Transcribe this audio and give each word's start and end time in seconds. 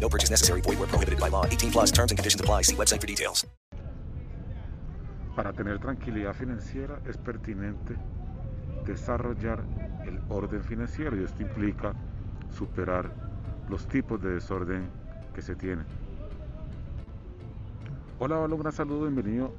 No 0.00 0.08
purchase 0.08 0.28
necessary. 0.28 0.60
Void 0.60 0.78
where 0.80 0.88
prohibited 0.88 1.20
by 1.20 1.28
law. 1.28 1.46
18 1.46 1.70
plus 1.70 1.92
terms 1.92 2.10
and 2.10 2.18
conditions 2.18 2.40
apply. 2.40 2.62
See 2.62 2.74
website 2.74 3.00
for 3.00 3.06
details. 3.06 3.46
Para 5.36 5.52
tener 5.52 5.78
tranquilidad 5.78 6.34
financiera 6.34 7.00
es 7.08 7.16
pertinente 7.16 7.94
desarrollar 8.86 9.62
el 10.04 10.18
orden 10.28 10.64
financiero 10.64 11.16
y 11.16 11.22
esto 11.22 11.42
implica 11.42 11.94
superar 12.50 13.10
los 13.68 13.86
tipos 13.86 14.20
de 14.20 14.30
desorden 14.30 14.88
que 15.32 15.40
se 15.40 15.54
tienen. 15.54 15.86
Hola, 18.18 18.40
hola, 18.40 18.54
un 18.54 18.60
gran 18.60 18.72
saludo, 18.72 19.02
bienvenido 19.02 19.54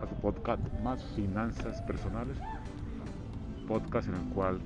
a 0.00 0.06
tu 0.06 0.14
podcast 0.16 0.62
Más 0.84 1.04
Finanzas 1.16 1.82
Personales, 1.82 2.36
podcast 3.66 4.08
en 4.08 4.14
el 4.14 4.28
cual 4.34 4.60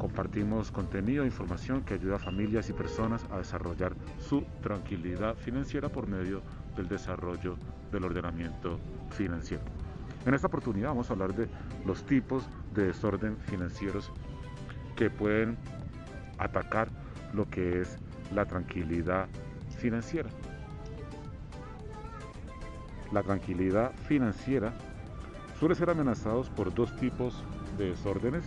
compartimos 0.00 0.72
contenido 0.72 1.22
e 1.22 1.26
información 1.26 1.82
que 1.82 1.94
ayuda 1.94 2.16
a 2.16 2.18
familias 2.18 2.70
y 2.70 2.72
personas 2.72 3.26
a 3.30 3.36
desarrollar 3.36 3.92
su 4.18 4.42
tranquilidad 4.62 5.36
financiera 5.36 5.90
por 5.90 6.08
medio 6.08 6.40
del 6.74 6.88
desarrollo 6.88 7.58
del 7.92 8.04
ordenamiento 8.04 8.80
financiero. 9.10 9.62
En 10.24 10.32
esta 10.32 10.46
oportunidad 10.46 10.88
vamos 10.88 11.10
a 11.10 11.12
hablar 11.12 11.34
de 11.34 11.48
los 11.84 12.04
tipos 12.04 12.48
de 12.74 12.86
desorden 12.86 13.36
financieros 13.36 14.10
que 14.96 15.10
pueden 15.10 15.58
atacar 16.38 16.88
lo 17.34 17.48
que 17.48 17.82
es 17.82 17.98
la 18.34 18.46
tranquilidad 18.46 19.28
financiera. 19.76 20.30
La 23.12 23.22
tranquilidad 23.22 23.92
financiera 24.08 24.72
suele 25.58 25.74
ser 25.74 25.90
amenazados 25.90 26.48
por 26.48 26.72
dos 26.72 26.96
tipos 26.96 27.44
de 27.76 27.90
desórdenes. 27.90 28.44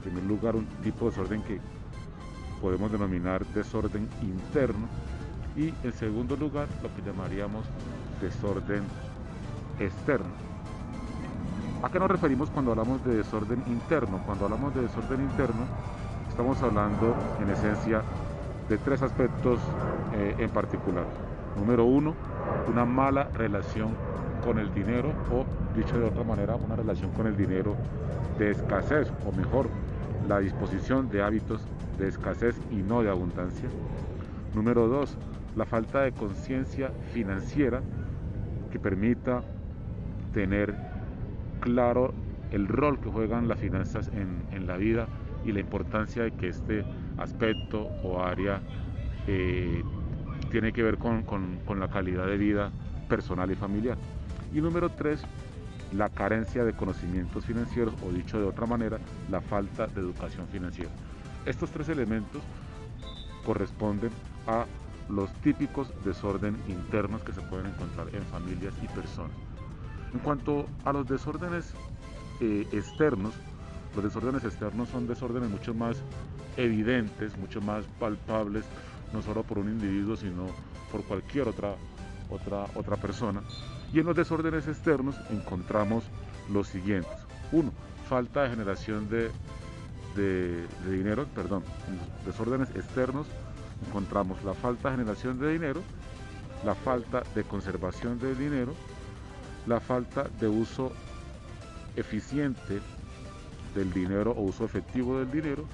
En 0.00 0.12
primer 0.12 0.24
lugar, 0.24 0.56
un 0.56 0.64
tipo 0.82 1.04
de 1.04 1.10
desorden 1.10 1.42
que 1.42 1.60
podemos 2.62 2.90
denominar 2.90 3.44
desorden 3.46 4.08
interno 4.22 4.88
y 5.56 5.74
en 5.84 5.92
segundo 5.92 6.36
lugar, 6.36 6.68
lo 6.82 6.88
que 6.94 7.02
llamaríamos 7.02 7.66
desorden 8.18 8.82
externo. 9.78 10.30
¿A 11.82 11.90
qué 11.90 11.98
nos 11.98 12.10
referimos 12.10 12.48
cuando 12.48 12.70
hablamos 12.70 13.04
de 13.04 13.16
desorden 13.16 13.62
interno? 13.66 14.22
Cuando 14.24 14.46
hablamos 14.46 14.74
de 14.74 14.82
desorden 14.82 15.20
interno, 15.20 15.66
estamos 16.30 16.62
hablando 16.62 17.14
en 17.42 17.50
esencia 17.50 18.02
de 18.70 18.78
tres 18.78 19.02
aspectos 19.02 19.60
eh, 20.14 20.34
en 20.38 20.48
particular. 20.48 21.04
Número 21.56 21.84
uno, 21.84 22.14
una 22.72 22.86
mala 22.86 23.24
relación 23.34 23.90
con 24.42 24.58
el 24.58 24.72
dinero 24.72 25.12
o, 25.30 25.44
dicho 25.76 25.98
de 25.98 26.06
otra 26.06 26.24
manera, 26.24 26.54
una 26.54 26.76
relación 26.76 27.10
con 27.12 27.26
el 27.26 27.36
dinero 27.36 27.76
de 28.38 28.52
escasez 28.52 29.10
o 29.26 29.32
mejor, 29.32 29.68
la 30.30 30.38
disposición 30.38 31.10
de 31.10 31.22
hábitos 31.22 31.60
de 31.98 32.06
escasez 32.06 32.54
y 32.70 32.76
no 32.76 33.02
de 33.02 33.10
abundancia. 33.10 33.68
Número 34.54 34.86
dos, 34.86 35.18
la 35.56 35.66
falta 35.66 36.02
de 36.02 36.12
conciencia 36.12 36.92
financiera 37.12 37.82
que 38.70 38.78
permita 38.78 39.42
tener 40.32 40.72
claro 41.58 42.14
el 42.52 42.68
rol 42.68 43.00
que 43.00 43.10
juegan 43.10 43.48
las 43.48 43.58
finanzas 43.58 44.08
en, 44.14 44.44
en 44.52 44.68
la 44.68 44.76
vida 44.76 45.08
y 45.44 45.50
la 45.50 45.58
importancia 45.58 46.22
de 46.22 46.30
que 46.30 46.46
este 46.46 46.84
aspecto 47.18 47.88
o 48.04 48.22
área 48.22 48.60
eh, 49.26 49.82
tiene 50.52 50.72
que 50.72 50.84
ver 50.84 50.98
con, 50.98 51.24
con, 51.24 51.58
con, 51.66 51.80
la 51.80 51.88
calidad 51.88 52.26
de 52.26 52.38
vida 52.38 52.70
personal 53.08 53.50
y 53.50 53.56
familiar. 53.56 53.98
Y 54.54 54.60
número 54.60 54.90
tres, 54.90 55.24
la 55.92 56.08
carencia 56.08 56.64
de 56.64 56.72
conocimientos 56.72 57.44
financieros 57.44 57.94
o 58.06 58.12
dicho 58.12 58.38
de 58.38 58.46
otra 58.46 58.66
manera, 58.66 58.98
la 59.30 59.40
falta 59.40 59.86
de 59.86 60.00
educación 60.00 60.46
financiera. 60.48 60.90
Estos 61.46 61.70
tres 61.70 61.88
elementos 61.88 62.42
corresponden 63.44 64.10
a 64.46 64.66
los 65.08 65.32
típicos 65.40 65.92
desorden 66.04 66.56
internos 66.68 67.22
que 67.22 67.32
se 67.32 67.40
pueden 67.42 67.66
encontrar 67.66 68.14
en 68.14 68.22
familias 68.24 68.74
y 68.82 68.86
personas. 68.88 69.32
En 70.12 70.20
cuanto 70.20 70.66
a 70.84 70.92
los 70.92 71.08
desórdenes 71.08 71.72
eh, 72.40 72.66
externos, 72.72 73.34
los 73.94 74.04
desórdenes 74.04 74.44
externos 74.44 74.88
son 74.88 75.08
desórdenes 75.08 75.50
mucho 75.50 75.74
más 75.74 76.02
evidentes, 76.56 77.36
mucho 77.38 77.60
más 77.60 77.84
palpables, 77.98 78.64
no 79.12 79.22
solo 79.22 79.42
por 79.42 79.58
un 79.58 79.68
individuo, 79.68 80.16
sino 80.16 80.46
por 80.92 81.02
cualquier 81.04 81.48
otra, 81.48 81.74
otra, 82.28 82.66
otra 82.74 82.96
persona. 82.96 83.42
Y 83.92 84.00
en 84.00 84.06
los 84.06 84.16
desórdenes 84.16 84.68
externos 84.68 85.16
encontramos 85.30 86.04
los 86.50 86.68
siguientes. 86.68 87.12
Uno, 87.52 87.72
falta 88.08 88.42
de 88.42 88.50
generación 88.50 89.08
de, 89.08 89.30
de, 90.16 90.66
dinero, 90.84 91.26
perdón, 91.34 91.64
en 91.88 91.96
los 91.96 92.26
desórdenes 92.26 92.70
externos 92.70 93.26
encontramos 93.86 94.42
la 94.44 94.54
falta 94.54 94.90
de 94.90 94.96
generación 94.96 95.38
de 95.40 95.52
dinero, 95.52 95.82
la 96.64 96.74
falta 96.74 97.22
de 97.34 97.44
conservación 97.44 98.18
del 98.18 98.36
dinero, 98.36 98.74
la 99.66 99.80
falta 99.80 100.24
de 100.40 100.48
uso 100.48 100.92
eficiente 101.96 102.80
del 103.74 103.92
dinero 103.92 104.32
o 104.32 104.42
uso 104.42 104.64
efectivo 104.64 105.18
del 105.18 105.30
dinero 105.30 105.64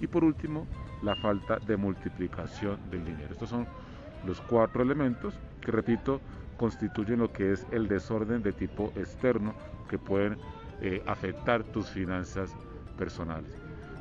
y 0.00 0.06
por 0.06 0.24
último 0.24 0.66
la 1.02 1.16
falta 1.16 1.58
de 1.58 1.76
multiplicación 1.76 2.78
del 2.90 3.04
dinero. 3.04 3.32
Estos 3.32 3.50
son 3.50 3.66
los 4.26 4.40
cuatro 4.42 4.82
elementos 4.82 5.34
que 5.60 5.70
repito 5.70 6.20
constituyen 6.60 7.20
lo 7.20 7.32
que 7.32 7.52
es 7.52 7.66
el 7.72 7.88
desorden 7.88 8.42
de 8.42 8.52
tipo 8.52 8.92
externo 8.94 9.54
que 9.88 9.96
pueden 9.96 10.36
eh, 10.82 11.02
afectar 11.06 11.64
tus 11.64 11.88
finanzas 11.88 12.54
personales. 12.98 13.50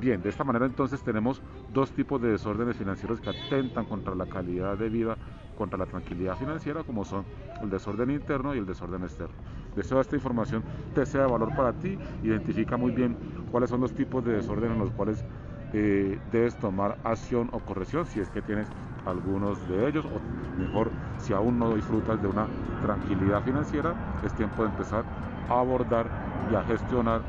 Bien, 0.00 0.20
de 0.20 0.30
esta 0.30 0.42
manera 0.42 0.66
entonces 0.66 1.00
tenemos 1.00 1.40
dos 1.72 1.92
tipos 1.92 2.20
de 2.20 2.32
desórdenes 2.32 2.76
financieros 2.76 3.20
que 3.20 3.30
atentan 3.30 3.84
contra 3.84 4.16
la 4.16 4.26
calidad 4.26 4.76
de 4.76 4.88
vida, 4.88 5.16
contra 5.56 5.78
la 5.78 5.86
tranquilidad 5.86 6.36
financiera, 6.36 6.82
como 6.82 7.04
son 7.04 7.24
el 7.62 7.70
desorden 7.70 8.10
interno 8.10 8.52
y 8.52 8.58
el 8.58 8.66
desorden 8.66 9.04
externo. 9.04 9.36
Deseo 9.76 10.00
esta 10.00 10.16
información 10.16 10.64
te 10.92 11.06
sea 11.06 11.26
de 11.26 11.30
valor 11.30 11.54
para 11.54 11.72
ti, 11.72 11.96
identifica 12.24 12.76
muy 12.76 12.90
bien 12.90 13.16
cuáles 13.52 13.70
son 13.70 13.80
los 13.80 13.94
tipos 13.94 14.24
de 14.24 14.32
desorden 14.32 14.72
en 14.72 14.78
los 14.80 14.90
cuales 14.90 15.24
eh, 15.72 16.18
debes 16.32 16.58
tomar 16.58 16.98
acción 17.04 17.48
o 17.52 17.60
corrección 17.60 18.06
si 18.06 18.18
es 18.18 18.28
que 18.28 18.42
tienes 18.42 18.66
algunos 19.06 19.66
de 19.68 19.88
ellos 19.88 20.04
o 20.04 20.60
mejor 20.60 20.90
si 21.18 21.32
aún 21.32 21.58
no 21.58 21.74
disfrutas 21.74 22.20
de 22.20 22.28
una 22.28 22.46
tranquilidad 22.82 23.42
financiera 23.42 23.94
es 24.24 24.32
tiempo 24.34 24.62
de 24.62 24.68
empezar 24.68 25.04
a 25.48 25.60
abordar 25.60 26.06
y 26.50 26.54
a 26.54 26.62
gestionar 26.64 27.22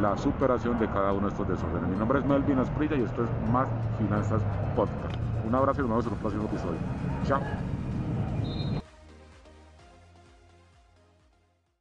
la 0.00 0.16
superación 0.16 0.78
de 0.78 0.86
cada 0.88 1.12
uno 1.12 1.28
de 1.28 1.32
estos 1.32 1.48
desórdenes. 1.48 1.88
Mi 1.88 1.96
nombre 1.96 2.18
es 2.18 2.24
Melvin 2.24 2.58
Asprilla 2.58 2.96
y 2.96 3.02
esto 3.02 3.24
es 3.24 3.30
Más 3.52 3.68
Finanzas 3.98 4.42
Podcast. 4.74 5.16
Un 5.46 5.54
abrazo 5.54 5.80
y 5.80 5.88
nos 5.88 5.90
vemos 5.90 6.06
en 6.06 6.12
un 6.12 6.18
próximo 6.18 6.44
episodio. 6.46 6.78
Chao. 7.26 7.40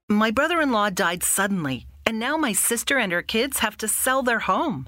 My 0.09 0.31
brother 0.31 0.62
in 0.62 0.71
law 0.71 0.89
died 0.89 1.24
suddenly, 1.24 1.88
and 2.06 2.19
now 2.19 2.38
my 2.38 2.53
sister 2.53 2.97
and 2.97 3.12
her 3.12 3.24
kids 3.24 3.59
have 3.59 3.77
to 3.77 3.88
sell 3.88 4.21
their 4.21 4.39
home. 4.39 4.88